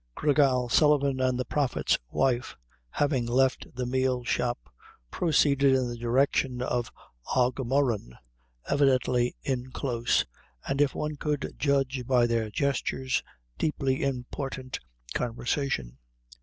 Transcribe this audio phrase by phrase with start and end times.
[0.15, 2.57] Gra Gal Sullivan and the prophet's wife,
[2.89, 4.57] having left the meal shop,
[5.11, 6.91] proceeded in the direction of
[7.35, 8.17] Aughamurran,
[8.67, 10.25] evidently in close,
[10.67, 13.21] and if one could judge by their gestures,
[13.59, 14.79] deeply important
[15.13, 15.99] conversation.